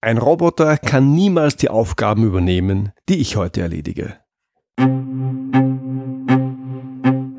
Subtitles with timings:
[0.00, 4.14] Ein Roboter kann niemals die Aufgaben übernehmen, die ich heute erledige.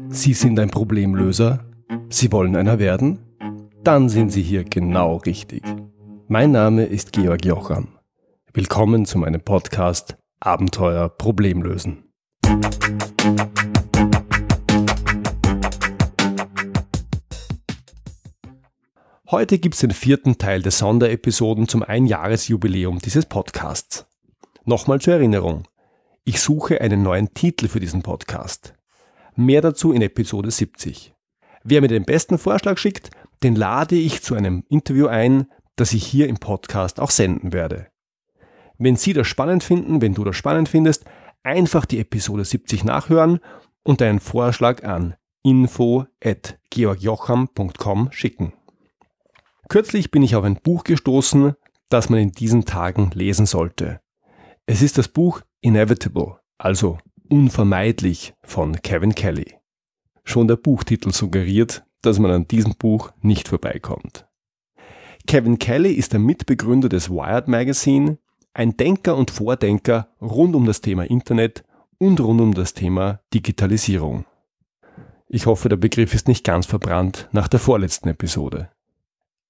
[0.09, 1.63] Sie sind ein Problemlöser?
[2.09, 3.19] Sie wollen einer werden?
[3.85, 5.63] Dann sind Sie hier genau richtig.
[6.27, 7.97] Mein Name ist Georg Jocham.
[8.51, 12.11] Willkommen zu meinem Podcast Abenteuer Problemlösen.
[19.31, 24.07] Heute gibt es den vierten Teil der Sonderepisoden zum Einjahresjubiläum dieses Podcasts.
[24.65, 25.67] Nochmal zur Erinnerung.
[26.23, 28.73] Ich suche einen neuen Titel für diesen Podcast.
[29.35, 31.13] Mehr dazu in Episode 70.
[31.63, 33.11] Wer mir den besten Vorschlag schickt,
[33.43, 37.85] den lade ich zu einem Interview ein, das ich hier im Podcast auch senden werde.
[38.79, 41.05] Wenn Sie das spannend finden, wenn du das spannend findest,
[41.43, 43.41] einfach die Episode 70 nachhören
[43.83, 48.53] und einen Vorschlag an info@georgjocham.com schicken.
[49.69, 51.53] Kürzlich bin ich auf ein Buch gestoßen,
[51.89, 54.01] das man in diesen Tagen lesen sollte.
[54.65, 56.97] Es ist das Buch Inevitable, also
[57.29, 59.53] unvermeidlich von Kevin Kelly.
[60.23, 64.27] Schon der Buchtitel suggeriert, dass man an diesem Buch nicht vorbeikommt.
[65.27, 68.17] Kevin Kelly ist der Mitbegründer des Wired Magazine,
[68.55, 71.63] ein Denker und Vordenker rund um das Thema Internet
[71.99, 74.25] und rund um das Thema Digitalisierung.
[75.27, 78.71] Ich hoffe, der Begriff ist nicht ganz verbrannt nach der vorletzten Episode.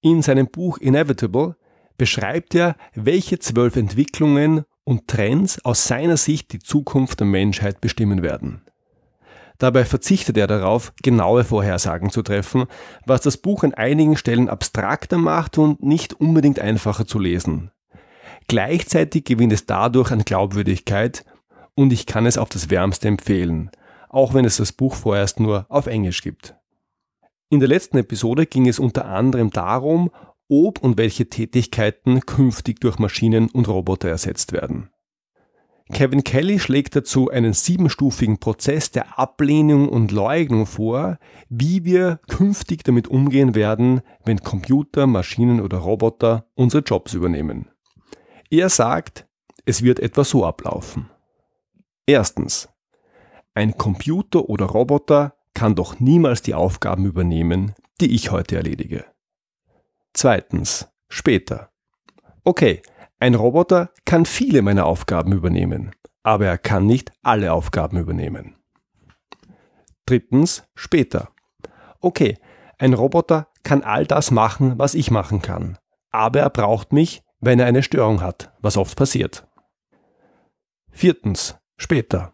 [0.02, 1.56] In seinem Buch Inevitable
[1.98, 8.22] beschreibt er, welche zwölf Entwicklungen und Trends aus seiner Sicht die Zukunft der Menschheit bestimmen
[8.22, 8.62] werden.
[9.58, 12.64] Dabei verzichtet er darauf, genaue Vorhersagen zu treffen,
[13.04, 17.70] was das Buch an einigen Stellen abstrakter macht und nicht unbedingt einfacher zu lesen.
[18.48, 21.26] Gleichzeitig gewinnt es dadurch an Glaubwürdigkeit
[21.74, 23.70] und ich kann es auf das Wärmste empfehlen,
[24.08, 26.54] auch wenn es das Buch vorerst nur auf Englisch gibt.
[27.52, 30.10] In der letzten Episode ging es unter anderem darum,
[30.48, 34.90] ob und welche Tätigkeiten künftig durch Maschinen und Roboter ersetzt werden.
[35.92, 41.18] Kevin Kelly schlägt dazu einen siebenstufigen Prozess der Ablehnung und Leugnung vor,
[41.48, 47.68] wie wir künftig damit umgehen werden, wenn Computer, Maschinen oder Roboter unsere Jobs übernehmen.
[48.48, 49.26] Er sagt,
[49.64, 51.10] es wird etwa so ablaufen.
[52.06, 52.68] Erstens.
[53.54, 59.04] Ein Computer oder Roboter kann doch niemals die Aufgaben übernehmen, die ich heute erledige.
[60.14, 61.68] Zweitens, später.
[62.44, 62.80] Okay,
[63.18, 68.56] ein Roboter kann viele meiner Aufgaben übernehmen, aber er kann nicht alle Aufgaben übernehmen.
[70.06, 71.28] Drittens, später.
[72.00, 72.38] Okay,
[72.78, 75.76] ein Roboter kann all das machen, was ich machen kann,
[76.10, 79.46] aber er braucht mich, wenn er eine Störung hat, was oft passiert.
[80.90, 82.32] Viertens, später.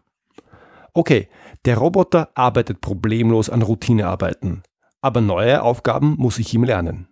[0.97, 1.29] Okay,
[1.65, 4.63] der Roboter arbeitet problemlos an Routinearbeiten,
[4.99, 7.07] aber neue Aufgaben muss ich ihm lernen.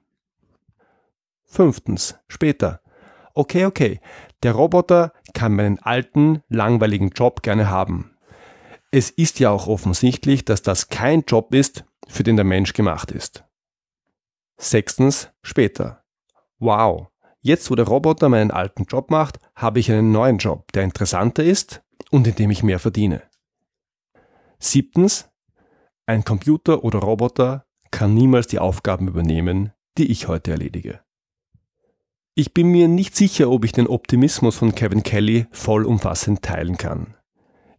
[1.44, 2.82] Fünftens, später.
[3.36, 4.00] Okay, okay,
[4.42, 8.18] der Roboter kann meinen alten, langweiligen Job gerne haben.
[8.90, 13.12] Es ist ja auch offensichtlich, dass das kein Job ist, für den der Mensch gemacht
[13.12, 13.44] ist.
[14.58, 16.04] Sechstens, später.
[16.58, 17.10] Wow,
[17.42, 21.44] jetzt wo der Roboter meinen alten Job macht, habe ich einen neuen Job, der interessanter
[21.44, 23.22] ist und in dem ich mehr verdiene.
[24.60, 25.30] Siebtens,
[26.06, 31.02] ein Computer oder Roboter kann niemals die Aufgaben übernehmen, die ich heute erledige.
[32.36, 37.16] Ich bin mir nicht sicher, ob ich den Optimismus von Kevin Kelly vollumfassend teilen kann.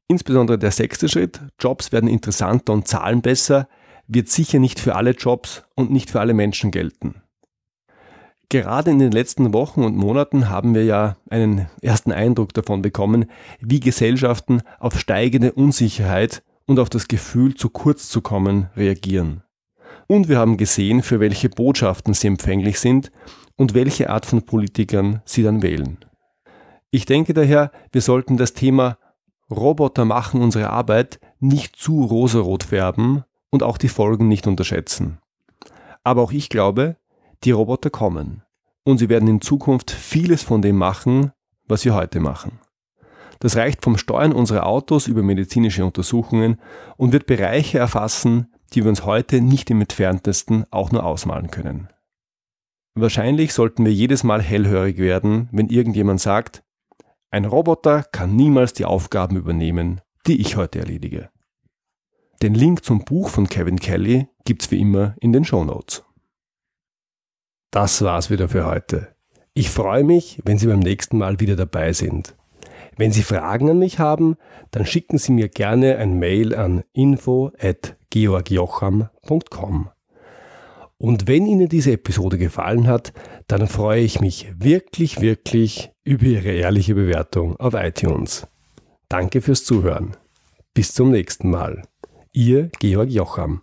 [0.08, 3.68] Insbesondere der sechste Schritt, Jobs werden interessanter und zahlen besser,
[4.06, 7.22] wird sicher nicht für alle Jobs und nicht für alle Menschen gelten.
[8.48, 13.26] Gerade in den letzten Wochen und Monaten haben wir ja einen ersten Eindruck davon bekommen,
[13.60, 19.42] wie Gesellschaften auf steigende Unsicherheit und auf das Gefühl, zu kurz zu kommen, reagieren.
[20.08, 23.10] Und wir haben gesehen, für welche Botschaften sie empfänglich sind
[23.56, 25.98] und welche Art von Politikern sie dann wählen.
[26.90, 28.98] Ich denke daher, wir sollten das Thema
[29.50, 35.18] Roboter machen unsere Arbeit nicht zu rosarot färben und auch die Folgen nicht unterschätzen.
[36.02, 36.96] Aber auch ich glaube,
[37.44, 38.42] die Roboter kommen
[38.84, 41.32] und sie werden in Zukunft vieles von dem machen,
[41.68, 42.58] was wir heute machen.
[43.40, 46.60] Das reicht vom Steuern unserer Autos über medizinische Untersuchungen
[46.96, 51.88] und wird Bereiche erfassen, die wir uns heute nicht im entferntesten auch nur ausmalen können.
[52.94, 56.62] Wahrscheinlich sollten wir jedes Mal hellhörig werden, wenn irgendjemand sagt,
[57.30, 61.28] ein Roboter kann niemals die Aufgaben übernehmen, die ich heute erledige.
[62.42, 66.04] Den Link zum Buch von Kevin Kelly gibt's wie immer in den Show Notes.
[67.70, 69.14] Das war's wieder für heute.
[69.52, 72.34] Ich freue mich, wenn Sie beim nächsten Mal wieder dabei sind.
[72.96, 74.36] Wenn Sie Fragen an mich haben,
[74.70, 79.90] dann schicken Sie mir gerne ein Mail an info@georgjocham.com.
[80.98, 83.12] Und wenn Ihnen diese Episode gefallen hat,
[83.48, 88.46] dann freue ich mich wirklich, wirklich über Ihre ehrliche Bewertung auf iTunes.
[89.08, 90.16] Danke fürs Zuhören.
[90.72, 91.82] Bis zum nächsten Mal.
[92.32, 93.62] Ihr Georg Jocham.